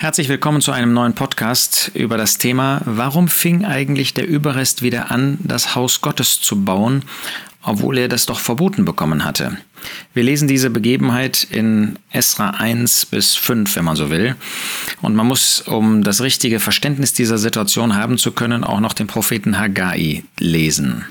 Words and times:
Herzlich 0.00 0.30
willkommen 0.30 0.62
zu 0.62 0.72
einem 0.72 0.94
neuen 0.94 1.14
Podcast 1.14 1.90
über 1.92 2.16
das 2.16 2.38
Thema, 2.38 2.80
warum 2.86 3.28
fing 3.28 3.66
eigentlich 3.66 4.14
der 4.14 4.26
Überrest 4.26 4.80
wieder 4.80 5.10
an, 5.10 5.36
das 5.42 5.74
Haus 5.74 6.00
Gottes 6.00 6.40
zu 6.40 6.64
bauen, 6.64 7.02
obwohl 7.62 7.98
er 7.98 8.08
das 8.08 8.24
doch 8.24 8.40
verboten 8.40 8.86
bekommen 8.86 9.26
hatte. 9.26 9.58
Wir 10.14 10.22
lesen 10.22 10.48
diese 10.48 10.70
Begebenheit 10.70 11.46
in 11.50 11.98
Esra 12.12 12.48
1 12.48 13.04
bis 13.06 13.34
5, 13.34 13.76
wenn 13.76 13.84
man 13.84 13.94
so 13.94 14.08
will. 14.08 14.36
Und 15.02 15.14
man 15.14 15.26
muss, 15.26 15.60
um 15.60 16.02
das 16.02 16.22
richtige 16.22 16.60
Verständnis 16.60 17.12
dieser 17.12 17.36
Situation 17.36 17.94
haben 17.94 18.16
zu 18.16 18.32
können, 18.32 18.64
auch 18.64 18.80
noch 18.80 18.94
den 18.94 19.06
Propheten 19.06 19.58
Haggai 19.58 20.24
lesen. 20.38 21.04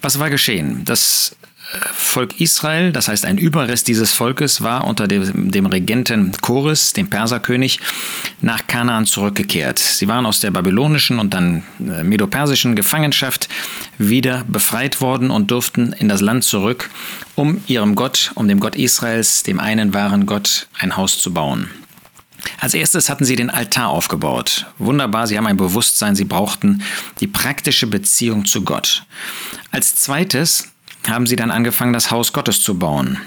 Was 0.00 0.18
war 0.18 0.30
geschehen? 0.30 0.86
Das 0.86 1.36
Volk 1.92 2.40
Israel, 2.40 2.92
das 2.92 3.08
heißt 3.08 3.24
ein 3.24 3.38
Überrest 3.38 3.88
dieses 3.88 4.12
Volkes, 4.12 4.62
war 4.62 4.84
unter 4.84 5.08
dem, 5.08 5.50
dem 5.50 5.66
Regenten 5.66 6.32
Chores, 6.40 6.92
dem 6.92 7.10
Perserkönig, 7.10 7.80
nach 8.40 8.66
Kanaan 8.66 9.06
zurückgekehrt. 9.06 9.78
Sie 9.78 10.08
waren 10.08 10.26
aus 10.26 10.40
der 10.40 10.50
babylonischen 10.50 11.18
und 11.18 11.34
dann 11.34 11.62
äh, 11.80 12.02
medopersischen 12.04 12.76
Gefangenschaft 12.76 13.48
wieder 13.98 14.44
befreit 14.46 15.00
worden 15.00 15.30
und 15.30 15.50
durften 15.50 15.92
in 15.92 16.08
das 16.08 16.20
Land 16.20 16.44
zurück, 16.44 16.90
um 17.34 17.62
ihrem 17.66 17.94
Gott, 17.94 18.32
um 18.34 18.48
dem 18.48 18.60
Gott 18.60 18.76
Israels, 18.76 19.42
dem 19.42 19.60
einen 19.60 19.94
wahren 19.94 20.26
Gott, 20.26 20.68
ein 20.78 20.96
Haus 20.96 21.18
zu 21.18 21.32
bauen. 21.32 21.68
Als 22.60 22.74
erstes 22.74 23.08
hatten 23.08 23.24
sie 23.24 23.36
den 23.36 23.50
Altar 23.50 23.88
aufgebaut. 23.88 24.66
Wunderbar, 24.78 25.26
sie 25.26 25.36
haben 25.36 25.46
ein 25.46 25.56
Bewusstsein, 25.56 26.14
sie 26.14 26.24
brauchten 26.24 26.82
die 27.20 27.26
praktische 27.26 27.86
Beziehung 27.86 28.44
zu 28.44 28.62
Gott. 28.62 29.04
Als 29.70 29.94
zweites 29.94 30.73
haben 31.08 31.26
sie 31.26 31.36
dann 31.36 31.50
angefangen, 31.50 31.92
das 31.92 32.10
Haus 32.10 32.32
Gottes 32.32 32.62
zu 32.62 32.78
bauen. 32.78 33.18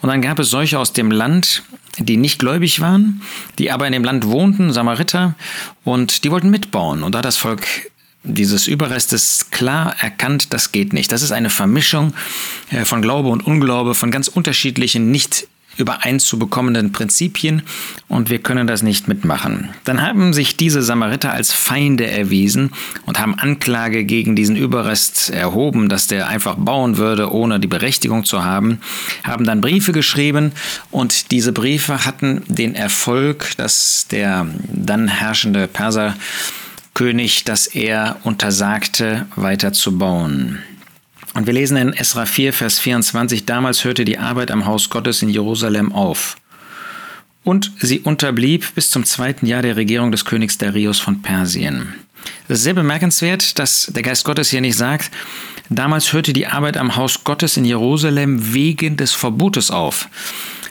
Und 0.00 0.08
dann 0.08 0.22
gab 0.22 0.38
es 0.38 0.50
solche 0.50 0.78
aus 0.78 0.92
dem 0.92 1.10
Land, 1.10 1.62
die 1.98 2.16
nicht 2.16 2.38
gläubig 2.38 2.80
waren, 2.80 3.22
die 3.58 3.70
aber 3.70 3.86
in 3.86 3.92
dem 3.92 4.04
Land 4.04 4.26
wohnten, 4.26 4.72
Samariter, 4.72 5.34
und 5.84 6.24
die 6.24 6.30
wollten 6.30 6.50
mitbauen. 6.50 7.02
Und 7.02 7.14
da 7.14 7.22
das 7.22 7.36
Volk 7.36 7.66
dieses 8.24 8.66
Überrestes 8.66 9.50
klar 9.50 9.94
erkannt, 10.00 10.52
das 10.52 10.72
geht 10.72 10.92
nicht. 10.92 11.12
Das 11.12 11.22
ist 11.22 11.32
eine 11.32 11.50
Vermischung 11.50 12.14
äh, 12.70 12.84
von 12.84 13.02
Glaube 13.02 13.28
und 13.28 13.46
Unglaube, 13.46 13.94
von 13.94 14.10
ganz 14.10 14.28
unterschiedlichen, 14.28 15.10
nicht 15.10 15.48
übereinzubekommenden 15.78 16.92
Prinzipien 16.92 17.62
und 18.08 18.30
wir 18.30 18.40
können 18.40 18.66
das 18.66 18.82
nicht 18.82 19.08
mitmachen. 19.08 19.70
Dann 19.84 20.02
haben 20.02 20.32
sich 20.32 20.56
diese 20.56 20.82
Samariter 20.82 21.32
als 21.32 21.52
Feinde 21.52 22.06
erwiesen 22.06 22.72
und 23.06 23.20
haben 23.20 23.38
Anklage 23.38 24.04
gegen 24.04 24.36
diesen 24.36 24.56
Überrest 24.56 25.30
erhoben, 25.30 25.88
dass 25.88 26.06
der 26.08 26.28
einfach 26.28 26.56
bauen 26.56 26.96
würde, 26.98 27.32
ohne 27.32 27.60
die 27.60 27.68
Berechtigung 27.68 28.24
zu 28.24 28.44
haben, 28.44 28.80
haben 29.24 29.44
dann 29.44 29.60
Briefe 29.60 29.92
geschrieben 29.92 30.52
und 30.90 31.30
diese 31.30 31.52
Briefe 31.52 32.04
hatten 32.04 32.42
den 32.48 32.74
Erfolg, 32.74 33.56
dass 33.56 34.06
der 34.10 34.46
dann 34.72 35.08
herrschende 35.08 35.68
Perserkönig, 35.68 37.44
dass 37.44 37.66
er 37.66 38.16
untersagte, 38.24 39.26
weiter 39.36 39.72
zu 39.72 39.98
bauen. 39.98 40.58
Und 41.38 41.46
wir 41.46 41.54
lesen 41.54 41.76
in 41.76 41.92
Esra 41.92 42.26
4, 42.26 42.52
Vers 42.52 42.80
24, 42.80 43.46
damals 43.46 43.84
hörte 43.84 44.04
die 44.04 44.18
Arbeit 44.18 44.50
am 44.50 44.66
Haus 44.66 44.90
Gottes 44.90 45.22
in 45.22 45.28
Jerusalem 45.28 45.92
auf. 45.92 46.36
Und 47.44 47.70
sie 47.78 48.00
unterblieb 48.00 48.74
bis 48.74 48.90
zum 48.90 49.04
zweiten 49.04 49.46
Jahr 49.46 49.62
der 49.62 49.76
Regierung 49.76 50.10
des 50.10 50.24
Königs 50.24 50.58
Darius 50.58 50.98
von 50.98 51.22
Persien. 51.22 51.94
Es 52.48 52.58
ist 52.58 52.64
sehr 52.64 52.74
bemerkenswert, 52.74 53.56
dass 53.60 53.86
der 53.86 54.02
Geist 54.02 54.24
Gottes 54.24 54.50
hier 54.50 54.60
nicht 54.60 54.76
sagt, 54.76 55.12
damals 55.68 56.12
hörte 56.12 56.32
die 56.32 56.48
Arbeit 56.48 56.76
am 56.76 56.96
Haus 56.96 57.22
Gottes 57.22 57.56
in 57.56 57.64
Jerusalem 57.64 58.52
wegen 58.52 58.96
des 58.96 59.12
Verbotes 59.12 59.70
auf. 59.70 60.08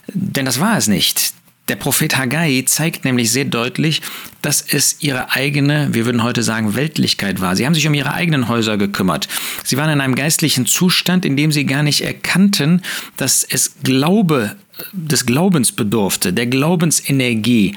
Denn 0.08 0.44
das 0.44 0.60
war 0.60 0.78
es 0.78 0.90
nicht. 0.90 1.32
Der 1.68 1.76
Prophet 1.76 2.18
Haggai 2.18 2.64
zeigt 2.66 3.04
nämlich 3.04 3.32
sehr 3.32 3.46
deutlich, 3.46 4.02
dass 4.42 4.62
es 4.62 4.98
ihre 5.02 5.32
eigene, 5.32 5.90
wir 5.94 6.06
würden 6.06 6.24
heute 6.24 6.42
sagen, 6.42 6.76
Weltlichkeit 6.76 7.42
war. 7.42 7.56
Sie 7.56 7.66
haben 7.66 7.74
sich 7.74 7.88
um 7.88 7.94
ihre 7.94 8.14
eigenen 8.14 8.48
Häuser 8.48 8.78
gekümmert. 8.78 9.28
Sie 9.64 9.76
waren 9.76 9.90
in 9.90 10.00
einem 10.00 10.16
geistlichen 10.16 10.66
Zustand, 10.66 11.26
in 11.26 11.36
dem 11.36 11.52
sie 11.52 11.66
gar 11.66 11.84
nicht 11.84 12.02
erkannten, 12.02 12.82
dass 13.18 13.44
es 13.44 13.76
Glaube 13.84 14.56
des 14.92 15.26
Glaubens 15.26 15.72
bedurfte, 15.72 16.34
der 16.34 16.48
Glaubensenergie, 16.48 17.76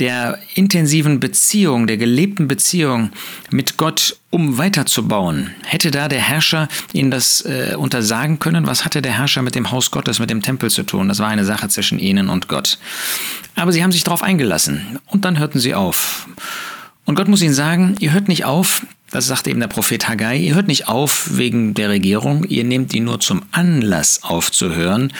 der 0.00 0.38
intensiven 0.54 1.20
Beziehung, 1.20 1.86
der 1.86 1.96
gelebten 1.96 2.48
Beziehung 2.48 3.10
mit 3.50 3.76
Gott, 3.76 4.16
um 4.30 4.58
weiterzubauen. 4.58 5.50
Hätte 5.64 5.90
da 5.90 6.08
der 6.08 6.20
Herrscher 6.20 6.68
ihnen 6.92 7.10
das 7.10 7.42
äh, 7.42 7.74
untersagen 7.76 8.38
können? 8.38 8.66
Was 8.66 8.84
hatte 8.84 9.02
der 9.02 9.12
Herrscher 9.12 9.42
mit 9.42 9.54
dem 9.54 9.70
Haus 9.70 9.90
Gottes, 9.90 10.18
mit 10.18 10.30
dem 10.30 10.42
Tempel 10.42 10.70
zu 10.70 10.82
tun? 10.84 11.08
Das 11.08 11.18
war 11.18 11.28
eine 11.28 11.44
Sache 11.44 11.68
zwischen 11.68 11.98
ihnen 11.98 12.28
und 12.28 12.48
Gott. 12.48 12.78
Aber 13.54 13.72
sie 13.72 13.82
haben 13.82 13.92
sich 13.92 14.04
darauf 14.04 14.22
eingelassen 14.22 14.98
und 15.06 15.24
dann 15.24 15.38
hörten 15.38 15.58
sie 15.58 15.74
auf. 15.74 16.26
Und 17.04 17.16
Gott 17.16 17.28
muss 17.28 17.42
ihnen 17.42 17.54
sagen, 17.54 17.96
ihr 17.98 18.12
hört 18.12 18.28
nicht 18.28 18.44
auf, 18.44 18.86
das 19.10 19.26
sagt 19.26 19.46
eben 19.46 19.60
der 19.60 19.68
Prophet 19.68 20.08
Haggai, 20.08 20.38
ihr 20.38 20.54
hört 20.54 20.68
nicht 20.68 20.88
auf 20.88 21.36
wegen 21.36 21.74
der 21.74 21.90
Regierung, 21.90 22.44
ihr 22.44 22.64
nehmt 22.64 22.92
die 22.92 23.00
nur 23.00 23.20
zum 23.20 23.42
Anlass 23.50 24.22
aufzuhören, 24.22 25.12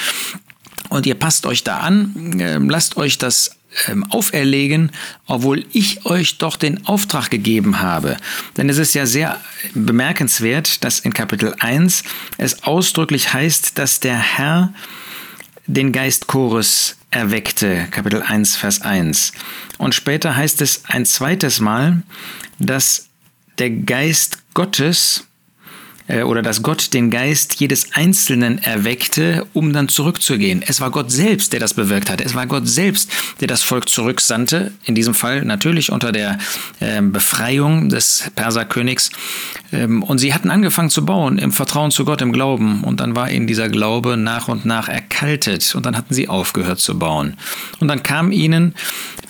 und 0.92 1.06
ihr 1.06 1.14
passt 1.14 1.46
euch 1.46 1.64
da 1.64 1.78
an, 1.78 2.36
ähm, 2.38 2.68
lasst 2.68 2.98
euch 2.98 3.16
das 3.16 3.56
ähm, 3.88 4.04
auferlegen, 4.10 4.92
obwohl 5.26 5.64
ich 5.72 6.04
euch 6.04 6.36
doch 6.36 6.56
den 6.56 6.86
Auftrag 6.86 7.30
gegeben 7.30 7.80
habe. 7.80 8.18
Denn 8.58 8.68
es 8.68 8.76
ist 8.76 8.92
ja 8.92 9.06
sehr 9.06 9.40
bemerkenswert, 9.72 10.84
dass 10.84 11.00
in 11.00 11.14
Kapitel 11.14 11.54
1 11.58 12.04
es 12.36 12.64
ausdrücklich 12.64 13.32
heißt, 13.32 13.78
dass 13.78 14.00
der 14.00 14.18
Herr 14.18 14.74
den 15.66 15.92
Geist 15.92 16.26
Chores 16.26 16.96
erweckte, 17.10 17.86
Kapitel 17.90 18.20
1, 18.20 18.56
Vers 18.56 18.82
1. 18.82 19.32
Und 19.78 19.94
später 19.94 20.36
heißt 20.36 20.60
es 20.60 20.82
ein 20.86 21.06
zweites 21.06 21.60
Mal, 21.60 22.02
dass 22.58 23.08
der 23.58 23.70
Geist 23.70 24.38
Gottes 24.52 25.24
oder 26.08 26.42
dass 26.42 26.62
Gott 26.62 26.92
den 26.94 27.10
Geist 27.10 27.54
jedes 27.54 27.92
Einzelnen 27.92 28.58
erweckte, 28.58 29.46
um 29.52 29.72
dann 29.72 29.88
zurückzugehen. 29.88 30.62
Es 30.66 30.80
war 30.80 30.90
Gott 30.90 31.10
selbst, 31.10 31.52
der 31.52 31.60
das 31.60 31.74
bewirkt 31.74 32.10
hat. 32.10 32.20
Es 32.20 32.34
war 32.34 32.46
Gott 32.46 32.68
selbst, 32.68 33.10
der 33.40 33.48
das 33.48 33.62
Volk 33.62 33.88
zurücksandte. 33.88 34.72
In 34.84 34.94
diesem 34.94 35.14
Fall 35.14 35.44
natürlich 35.44 35.92
unter 35.92 36.12
der 36.12 36.38
ähm, 36.80 37.12
Befreiung 37.12 37.88
des 37.88 38.30
Perserkönigs. 38.34 39.10
Ähm, 39.72 40.02
und 40.02 40.18
sie 40.18 40.34
hatten 40.34 40.50
angefangen 40.50 40.90
zu 40.90 41.04
bauen 41.04 41.38
im 41.38 41.52
Vertrauen 41.52 41.90
zu 41.90 42.04
Gott, 42.04 42.20
im 42.20 42.32
Glauben. 42.32 42.84
Und 42.84 43.00
dann 43.00 43.14
war 43.14 43.30
ihnen 43.30 43.46
dieser 43.46 43.68
Glaube 43.68 44.16
nach 44.16 44.48
und 44.48 44.64
nach 44.64 44.88
erkaltet. 44.88 45.74
Und 45.74 45.86
dann 45.86 45.96
hatten 45.96 46.14
sie 46.14 46.28
aufgehört 46.28 46.80
zu 46.80 46.98
bauen. 46.98 47.36
Und 47.80 47.88
dann 47.88 48.02
kam 48.02 48.32
ihnen 48.32 48.74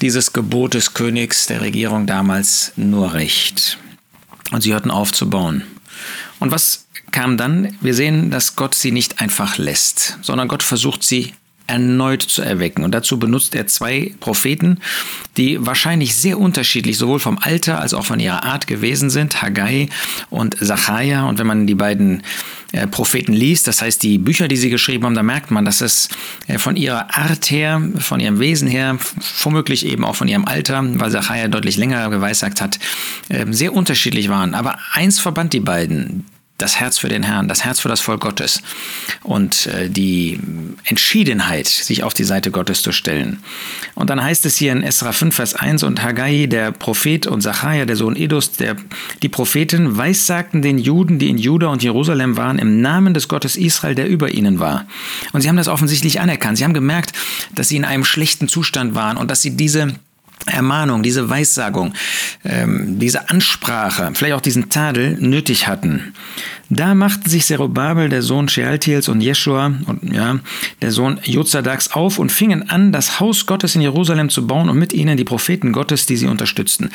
dieses 0.00 0.32
Gebot 0.32 0.74
des 0.74 0.94
Königs, 0.94 1.46
der 1.46 1.60
Regierung 1.60 2.06
damals, 2.06 2.72
nur 2.76 3.14
recht. 3.14 3.78
Und 4.50 4.62
sie 4.62 4.72
hörten 4.72 4.90
auf 4.90 5.12
zu 5.12 5.30
bauen. 5.30 5.62
Und 6.42 6.50
was 6.50 6.88
kam 7.12 7.36
dann? 7.36 7.76
Wir 7.80 7.94
sehen, 7.94 8.32
dass 8.32 8.56
Gott 8.56 8.74
sie 8.74 8.90
nicht 8.90 9.20
einfach 9.20 9.58
lässt, 9.58 10.18
sondern 10.22 10.48
Gott 10.48 10.64
versucht 10.64 11.04
sie 11.04 11.34
erneut 11.66 12.22
zu 12.22 12.42
erwecken. 12.42 12.84
Und 12.84 12.92
dazu 12.92 13.18
benutzt 13.18 13.54
er 13.54 13.66
zwei 13.66 14.14
Propheten, 14.20 14.78
die 15.36 15.64
wahrscheinlich 15.64 16.14
sehr 16.14 16.38
unterschiedlich, 16.38 16.98
sowohl 16.98 17.18
vom 17.20 17.38
Alter 17.38 17.80
als 17.80 17.94
auch 17.94 18.04
von 18.04 18.20
ihrer 18.20 18.44
Art 18.44 18.66
gewesen 18.66 19.10
sind, 19.10 19.40
Haggai 19.40 19.88
und 20.28 20.56
Zachariah. 20.58 21.24
Und 21.24 21.38
wenn 21.38 21.46
man 21.46 21.66
die 21.66 21.74
beiden 21.74 22.24
äh, 22.72 22.86
Propheten 22.86 23.32
liest, 23.32 23.66
das 23.68 23.80
heißt 23.80 24.02
die 24.02 24.18
Bücher, 24.18 24.48
die 24.48 24.56
sie 24.56 24.70
geschrieben 24.70 25.04
haben, 25.04 25.14
da 25.14 25.22
merkt 25.22 25.50
man, 25.50 25.64
dass 25.64 25.80
es 25.80 26.08
äh, 26.48 26.58
von 26.58 26.76
ihrer 26.76 27.16
Art 27.16 27.50
her, 27.50 27.80
von 27.98 28.20
ihrem 28.20 28.38
Wesen 28.38 28.68
her, 28.68 28.98
womöglich 29.42 29.86
eben 29.86 30.04
auch 30.04 30.16
von 30.16 30.28
ihrem 30.28 30.44
Alter, 30.44 30.82
weil 30.98 31.10
Zachariah 31.10 31.48
deutlich 31.48 31.76
länger 31.76 32.10
geweissagt 32.10 32.60
hat, 32.60 32.78
äh, 33.28 33.46
sehr 33.50 33.72
unterschiedlich 33.72 34.28
waren. 34.28 34.54
Aber 34.54 34.78
eins 34.92 35.20
verband 35.20 35.52
die 35.52 35.60
beiden 35.60 36.26
das 36.62 36.78
Herz 36.78 36.98
für 36.98 37.08
den 37.08 37.24
Herrn, 37.24 37.48
das 37.48 37.64
Herz 37.64 37.80
für 37.80 37.88
das 37.88 38.00
Volk 38.00 38.20
Gottes 38.20 38.62
und 39.22 39.66
äh, 39.66 39.90
die 39.90 40.38
Entschiedenheit, 40.84 41.66
sich 41.66 42.04
auf 42.04 42.14
die 42.14 42.24
Seite 42.24 42.50
Gottes 42.50 42.82
zu 42.82 42.92
stellen. 42.92 43.42
Und 43.94 44.10
dann 44.10 44.22
heißt 44.22 44.46
es 44.46 44.56
hier 44.56 44.72
in 44.72 44.82
Esra 44.82 45.12
5, 45.12 45.34
Vers 45.34 45.54
1, 45.54 45.82
und 45.82 46.02
Haggai, 46.02 46.46
der 46.46 46.70
Prophet, 46.70 47.26
und 47.26 47.40
Zachariah, 47.42 47.84
der 47.84 47.96
Sohn 47.96 48.16
Edus, 48.16 48.52
der, 48.52 48.76
die 49.22 49.28
Propheten, 49.28 49.96
weissagten 49.96 50.62
den 50.62 50.78
Juden, 50.78 51.18
die 51.18 51.28
in 51.28 51.38
Juda 51.38 51.66
und 51.66 51.82
Jerusalem 51.82 52.36
waren, 52.36 52.58
im 52.58 52.80
Namen 52.80 53.12
des 53.12 53.28
Gottes 53.28 53.56
Israel, 53.56 53.94
der 53.94 54.08
über 54.08 54.32
ihnen 54.32 54.60
war. 54.60 54.86
Und 55.32 55.40
sie 55.40 55.48
haben 55.48 55.56
das 55.56 55.68
offensichtlich 55.68 56.20
anerkannt. 56.20 56.58
Sie 56.58 56.64
haben 56.64 56.74
gemerkt, 56.74 57.12
dass 57.54 57.68
sie 57.68 57.76
in 57.76 57.84
einem 57.84 58.04
schlechten 58.04 58.46
Zustand 58.46 58.94
waren 58.94 59.16
und 59.16 59.30
dass 59.30 59.42
sie 59.42 59.56
diese 59.56 59.94
Ermahnung, 60.46 61.02
diese 61.02 61.28
Weissagung, 61.28 61.94
ähm, 62.44 62.98
diese 62.98 63.30
Ansprache, 63.30 64.10
vielleicht 64.14 64.34
auch 64.34 64.40
diesen 64.40 64.68
Tadel 64.68 65.16
nötig 65.20 65.68
hatten. 65.68 66.14
Da 66.68 66.94
machten 66.94 67.28
sich 67.28 67.44
Zerubabel, 67.44 68.08
der 68.08 68.22
Sohn 68.22 68.48
Shealtiels 68.48 69.08
und 69.08 69.20
Jeschua, 69.20 69.72
und, 69.86 70.10
ja, 70.10 70.38
der 70.80 70.90
Sohn 70.90 71.20
Jozadaks, 71.22 71.92
auf 71.92 72.18
und 72.18 72.32
fingen 72.32 72.70
an, 72.70 72.92
das 72.92 73.20
Haus 73.20 73.44
Gottes 73.44 73.74
in 73.74 73.82
Jerusalem 73.82 74.30
zu 74.30 74.46
bauen 74.46 74.70
und 74.70 74.78
mit 74.78 74.94
ihnen 74.94 75.18
die 75.18 75.24
Propheten 75.24 75.72
Gottes, 75.72 76.06
die 76.06 76.16
sie 76.16 76.26
unterstützten. 76.26 76.90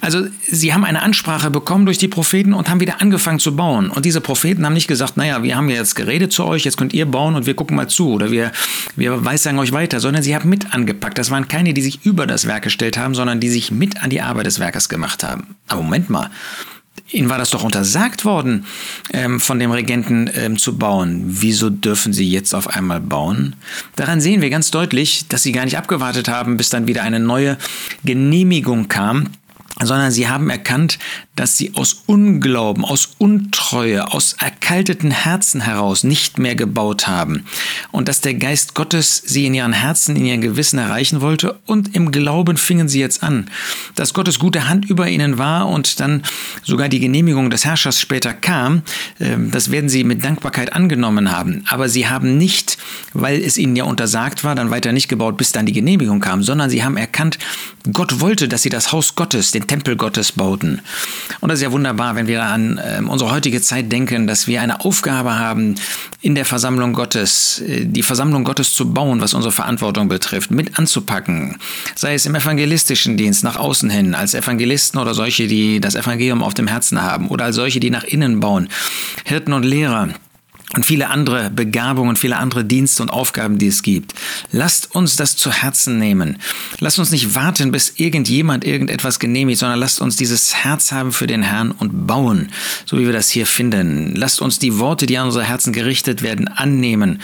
Also 0.00 0.26
sie 0.46 0.72
haben 0.72 0.84
eine 0.84 1.02
Ansprache 1.02 1.50
bekommen 1.50 1.84
durch 1.84 1.98
die 1.98 2.06
Propheten 2.06 2.52
und 2.52 2.70
haben 2.70 2.80
wieder 2.80 3.02
angefangen 3.02 3.40
zu 3.40 3.56
bauen. 3.56 3.90
Und 3.90 4.04
diese 4.04 4.20
Propheten 4.20 4.64
haben 4.64 4.74
nicht 4.74 4.88
gesagt, 4.88 5.16
naja, 5.16 5.42
wir 5.42 5.56
haben 5.56 5.68
jetzt 5.68 5.96
geredet 5.96 6.32
zu 6.32 6.44
euch, 6.44 6.64
jetzt 6.64 6.76
könnt 6.76 6.94
ihr 6.94 7.06
bauen 7.06 7.34
und 7.34 7.46
wir 7.46 7.54
gucken 7.54 7.76
mal 7.76 7.88
zu 7.88 8.12
oder 8.12 8.30
wir, 8.30 8.52
wir 8.94 9.24
weissagen 9.24 9.58
euch 9.58 9.72
weiter, 9.72 9.98
sondern 9.98 10.22
sie 10.22 10.36
haben 10.36 10.48
mit 10.48 10.72
angepackt. 10.72 11.18
Das 11.18 11.32
waren 11.32 11.48
keine, 11.48 11.74
die 11.74 11.82
sich 11.82 12.04
über 12.04 12.26
das 12.26 12.46
Werk 12.46 12.62
gestellt 12.62 12.77
haben, 12.82 13.14
sondern 13.14 13.40
die 13.40 13.48
sich 13.48 13.70
mit 13.70 14.02
an 14.02 14.10
die 14.10 14.20
Arbeit 14.20 14.46
des 14.46 14.58
Werkes 14.58 14.88
gemacht 14.88 15.22
haben. 15.22 15.56
Aber 15.68 15.82
Moment 15.82 16.10
mal, 16.10 16.30
Ihnen 17.10 17.30
war 17.30 17.38
das 17.38 17.50
doch 17.50 17.64
untersagt 17.64 18.24
worden, 18.24 18.66
ähm, 19.12 19.40
von 19.40 19.58
dem 19.58 19.70
Regenten 19.70 20.30
ähm, 20.34 20.58
zu 20.58 20.76
bauen. 20.76 21.22
Wieso 21.26 21.70
dürfen 21.70 22.12
Sie 22.12 22.28
jetzt 22.28 22.54
auf 22.54 22.68
einmal 22.68 23.00
bauen? 23.00 23.56
Daran 23.96 24.20
sehen 24.20 24.42
wir 24.42 24.50
ganz 24.50 24.70
deutlich, 24.70 25.26
dass 25.28 25.42
Sie 25.42 25.52
gar 25.52 25.64
nicht 25.64 25.78
abgewartet 25.78 26.28
haben, 26.28 26.56
bis 26.56 26.68
dann 26.68 26.86
wieder 26.86 27.02
eine 27.02 27.20
neue 27.20 27.56
Genehmigung 28.04 28.88
kam 28.88 29.30
sondern 29.80 30.10
sie 30.10 30.28
haben 30.28 30.50
erkannt, 30.50 30.98
dass 31.36 31.56
sie 31.56 31.72
aus 31.74 32.02
Unglauben, 32.06 32.84
aus 32.84 33.10
Untreue, 33.18 34.12
aus 34.12 34.34
erkalteten 34.34 35.10
Herzen 35.10 35.60
heraus 35.60 36.02
nicht 36.02 36.38
mehr 36.38 36.56
gebaut 36.56 37.06
haben. 37.06 37.44
Und 37.92 38.08
dass 38.08 38.20
der 38.20 38.34
Geist 38.34 38.74
Gottes 38.74 39.22
sie 39.24 39.46
in 39.46 39.54
ihren 39.54 39.72
Herzen, 39.72 40.16
in 40.16 40.24
ihren 40.24 40.40
Gewissen 40.40 40.78
erreichen 40.78 41.20
wollte. 41.20 41.58
Und 41.66 41.94
im 41.94 42.10
Glauben 42.10 42.56
fingen 42.56 42.88
sie 42.88 43.00
jetzt 43.00 43.22
an, 43.22 43.48
dass 43.94 44.14
Gottes 44.14 44.38
gute 44.38 44.68
Hand 44.68 44.86
über 44.86 45.08
ihnen 45.08 45.38
war 45.38 45.68
und 45.68 46.00
dann 46.00 46.22
sogar 46.64 46.88
die 46.88 47.00
Genehmigung 47.00 47.50
des 47.50 47.64
Herrschers 47.64 48.00
später 48.00 48.34
kam, 48.34 48.82
ähm, 49.20 49.50
das 49.50 49.70
werden 49.70 49.88
sie 49.88 50.04
mit 50.04 50.24
Dankbarkeit 50.24 50.72
angenommen 50.72 51.30
haben, 51.30 51.64
aber 51.68 51.88
sie 51.88 52.08
haben 52.08 52.36
nicht, 52.36 52.78
weil 53.12 53.40
es 53.42 53.58
ihnen 53.58 53.76
ja 53.76 53.84
untersagt 53.84 54.44
war, 54.44 54.54
dann 54.54 54.70
weiter 54.70 54.92
nicht 54.92 55.08
gebaut, 55.08 55.36
bis 55.36 55.52
dann 55.52 55.66
die 55.66 55.72
Genehmigung 55.72 56.20
kam, 56.20 56.42
sondern 56.42 56.70
sie 56.70 56.84
haben 56.84 56.96
erkannt, 56.96 57.38
Gott 57.92 58.20
wollte, 58.20 58.48
dass 58.48 58.62
sie 58.62 58.68
das 58.68 58.92
Haus 58.92 59.14
Gottes, 59.14 59.50
den 59.58 59.66
Tempel 59.66 59.96
Gottes 59.96 60.32
bauten. 60.32 60.80
Und 61.40 61.48
das 61.48 61.58
ist 61.58 61.62
ja 61.62 61.72
wunderbar, 61.72 62.16
wenn 62.16 62.26
wir 62.26 62.44
an 62.44 62.78
äh, 62.78 63.00
unsere 63.06 63.30
heutige 63.30 63.60
Zeit 63.60 63.90
denken, 63.90 64.26
dass 64.26 64.46
wir 64.46 64.62
eine 64.62 64.84
Aufgabe 64.84 65.38
haben, 65.38 65.74
in 66.20 66.34
der 66.34 66.44
Versammlung 66.44 66.92
Gottes, 66.92 67.62
äh, 67.66 67.84
die 67.84 68.02
Versammlung 68.02 68.44
Gottes 68.44 68.74
zu 68.74 68.92
bauen, 68.92 69.20
was 69.20 69.34
unsere 69.34 69.52
Verantwortung 69.52 70.08
betrifft, 70.08 70.50
mit 70.50 70.78
anzupacken. 70.78 71.56
Sei 71.94 72.14
es 72.14 72.26
im 72.26 72.34
evangelistischen 72.34 73.16
Dienst 73.16 73.44
nach 73.44 73.56
außen 73.56 73.90
hin, 73.90 74.14
als 74.14 74.34
Evangelisten 74.34 75.00
oder 75.00 75.14
solche, 75.14 75.46
die 75.46 75.80
das 75.80 75.94
Evangelium 75.94 76.42
auf 76.42 76.54
dem 76.54 76.66
Herzen 76.66 77.02
haben, 77.02 77.28
oder 77.28 77.46
als 77.46 77.56
solche, 77.56 77.80
die 77.80 77.90
nach 77.90 78.04
innen 78.04 78.40
bauen, 78.40 78.68
Hirten 79.24 79.52
und 79.52 79.64
Lehrer 79.64 80.08
und 80.74 80.84
viele 80.84 81.08
andere 81.08 81.48
Begabungen, 81.48 82.16
viele 82.16 82.36
andere 82.36 82.62
Dienste 82.62 83.02
und 83.02 83.08
Aufgaben, 83.08 83.58
die 83.58 83.68
es 83.68 83.82
gibt. 83.82 84.12
Lasst 84.52 84.94
uns 84.94 85.16
das 85.16 85.34
zu 85.34 85.50
Herzen 85.50 85.98
nehmen. 85.98 86.36
Lasst 86.78 86.98
uns 86.98 87.10
nicht 87.10 87.34
warten, 87.34 87.72
bis 87.72 87.94
irgendjemand 87.96 88.66
irgendetwas 88.66 89.18
genehmigt, 89.18 89.58
sondern 89.58 89.78
lasst 89.78 90.02
uns 90.02 90.16
dieses 90.16 90.54
Herz 90.54 90.92
haben 90.92 91.12
für 91.12 91.26
den 91.26 91.42
Herrn 91.42 91.70
und 91.70 92.06
bauen, 92.06 92.50
so 92.84 92.98
wie 92.98 93.06
wir 93.06 93.14
das 93.14 93.30
hier 93.30 93.46
finden. 93.46 94.14
Lasst 94.14 94.42
uns 94.42 94.58
die 94.58 94.78
Worte, 94.78 95.06
die 95.06 95.16
an 95.16 95.26
unser 95.28 95.42
Herzen 95.42 95.72
gerichtet 95.72 96.20
werden, 96.20 96.48
annehmen, 96.48 97.22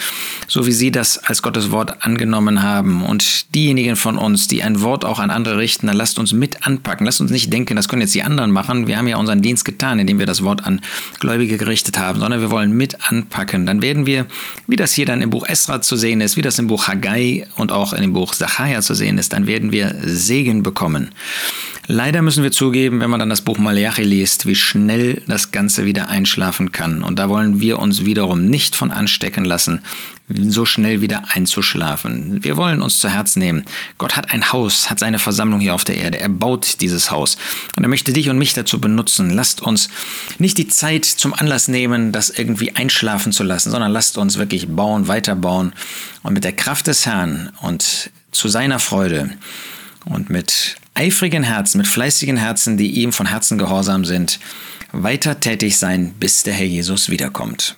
so 0.49 0.67
wie 0.67 0.73
Sie 0.73 0.91
das 0.91 1.19
als 1.19 1.43
Gottes 1.43 1.71
Wort 1.71 2.03
angenommen 2.03 2.63
haben. 2.63 3.03
Und 3.03 3.55
diejenigen 3.55 3.97
von 3.97 4.17
uns, 4.17 4.49
die 4.49 4.63
ein 4.63 4.81
Wort 4.81 5.05
auch 5.05 5.19
an 5.19 5.29
andere 5.29 5.59
richten, 5.59 5.87
dann 5.87 5.97
lasst 5.97 6.19
uns 6.19 6.33
mit 6.33 6.67
anpacken. 6.67 7.05
Lasst 7.05 7.21
uns 7.21 7.31
nicht 7.31 7.53
denken, 7.53 7.77
das 7.77 7.89
können 7.89 8.01
jetzt 8.01 8.15
die 8.15 8.23
anderen 8.23 8.53
machen. 8.53 8.87
Wir 8.87 8.97
haben 8.97 9.07
ja 9.07 9.19
unseren 9.19 9.43
Dienst 9.43 9.67
getan, 9.67 9.99
indem 9.99 10.19
wir 10.19 10.27
das 10.27 10.43
Wort 10.43 10.65
an 10.65 10.81
Gläubige 11.21 11.59
gerichtet 11.59 11.99
haben, 11.99 12.21
sondern 12.21 12.41
wir 12.41 12.51
wollen 12.51 12.73
mit 12.73 13.11
anpacken 13.11 13.34
packen, 13.35 13.67
dann 13.67 13.83
werden 13.83 14.07
wir, 14.07 14.27
wie 14.69 14.77
das 14.77 14.93
hier 14.93 15.07
dann 15.07 15.21
im 15.21 15.31
Buch 15.31 15.45
Esra 15.47 15.83
zu 15.83 15.97
sehen 15.97 16.21
ist, 16.21 16.37
wie 16.37 16.43
das 16.43 16.59
im 16.61 16.69
Buch 16.69 16.87
Haggai 16.87 17.47
und 17.57 17.73
auch 17.73 17.93
in 17.93 18.01
dem 18.01 18.13
Buch 18.13 18.33
Sacharja 18.33 18.81
zu 18.81 18.95
sehen 18.95 19.19
ist, 19.19 19.33
dann 19.33 19.49
werden 19.49 19.73
wir 19.73 19.93
Segen 20.03 20.63
bekommen. 20.63 21.11
Leider 21.87 22.23
müssen 22.23 22.43
wir 22.43 22.51
zugeben, 22.51 23.01
wenn 23.01 23.11
man 23.11 23.21
dann 23.21 23.29
das 23.29 23.43
Buch 23.43 23.59
Malachi 23.59 24.05
liest, 24.05 24.47
wie 24.47 24.55
schnell 24.55 25.23
das 25.27 25.51
Ganze 25.51 25.85
wieder 25.85 26.09
einschlafen 26.09 26.73
kann. 26.73 27.03
Und 27.03 27.19
da 27.19 27.29
wollen 27.29 27.61
wir 27.61 27.79
uns 27.79 28.07
wiederum 28.07 28.47
nicht 28.47 28.75
von 28.75 28.91
anstecken 28.91 29.45
lassen, 29.45 29.83
so 30.29 30.65
schnell 30.65 31.03
wieder 31.03 31.25
einzuschlafen. 31.35 32.43
Wir 32.43 32.57
wollen 32.57 32.81
uns 32.81 33.01
zu 33.01 33.11
Herz 33.11 33.37
nehmen. 33.37 33.67
Gott 33.99 34.17
hat 34.17 34.31
ein 34.31 34.51
Haus, 34.51 34.89
hat 34.89 34.99
seine 34.99 35.19
Versammlung 35.19 35.61
hier 35.61 35.75
auf 35.75 35.85
der 35.85 35.99
Erde. 35.99 36.19
Er 36.19 36.31
baut 36.31 36.81
dieses 36.81 37.11
Haus. 37.11 37.37
Und 37.77 37.83
er 37.83 37.91
möchte 37.91 38.15
dich 38.15 38.31
und 38.31 38.39
mich 38.39 38.55
dazu 38.55 38.81
benutzen. 38.81 39.29
Lasst 39.29 39.61
uns 39.61 39.91
nicht 40.39 40.57
die 40.57 40.69
Zeit 40.69 41.05
zum 41.05 41.35
Anlass 41.35 41.69
nehmen, 41.69 42.13
das 42.13 42.31
irgendwie 42.31 42.75
einschlafen 42.75 43.33
zu 43.33 43.43
lassen, 43.43 43.71
sondern 43.71 43.93
lasst 43.93 44.17
uns 44.17 44.39
wirklich 44.39 44.69
bauen, 44.69 45.07
weiterbauen 45.09 45.75
und 46.23 46.33
mit 46.33 46.45
der 46.45 46.53
Kraft 46.53 46.87
des 46.87 47.05
Herrn 47.05 47.53
und 47.61 48.11
zu 48.33 48.49
seiner 48.49 48.79
Freude 48.79 49.31
und 50.07 50.31
mit 50.31 50.77
eifrigen 50.95 51.43
Herzen, 51.43 51.79
mit 51.79 51.87
fleißigen 51.87 52.37
Herzen, 52.37 52.77
die 52.77 52.93
ihm 52.93 53.13
von 53.13 53.27
Herzen 53.27 53.59
gehorsam 53.59 54.05
sind, 54.05 54.39
weiter 54.93 55.41
tätig 55.41 55.77
sein, 55.77 56.15
bis 56.19 56.45
der 56.45 56.55
Herr 56.55 56.67
Jesus 56.67 57.11
wiederkommt. 57.11 57.77